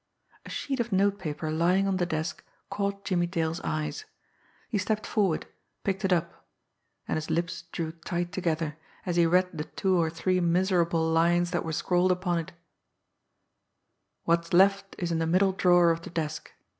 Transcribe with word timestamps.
A 0.47 0.49
sheet 0.49 0.79
of 0.79 0.91
note 0.91 1.19
paper 1.19 1.51
lying 1.51 1.87
on 1.87 1.97
the 1.97 2.07
desk 2.07 2.43
caught 2.71 3.05
Jimmie 3.05 3.27
Dale's 3.27 3.61
eyes. 3.63 4.05
He 4.67 4.79
stepped 4.79 5.05
forward, 5.05 5.45
picked 5.83 6.03
it 6.03 6.11
up 6.11 6.47
and 7.07 7.17
his 7.17 7.29
lips 7.29 7.65
drew 7.71 7.91
tight 7.91 8.31
together, 8.31 8.77
as 9.05 9.15
he 9.15 9.27
read 9.27 9.49
the 9.55 9.65
two 9.65 9.95
or 10.01 10.09
three 10.09 10.39
miserable 10.39 11.07
lines 11.07 11.51
that 11.51 11.63
were 11.63 11.71
scrawled 11.71 12.11
upon 12.11 12.39
it: 12.39 12.51
What's 14.23 14.53
left 14.53 14.95
is 14.97 15.11
in 15.11 15.19
the 15.19 15.27
middle 15.27 15.51
drawer 15.51 15.91
of 15.91 16.01
the 16.01 16.09
desk. 16.09 16.51